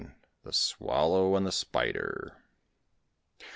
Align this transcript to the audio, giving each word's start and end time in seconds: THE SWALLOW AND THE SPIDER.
THE 0.41 0.51
SWALLOW 0.51 1.35
AND 1.35 1.45
THE 1.45 1.51
SPIDER. 1.51 2.35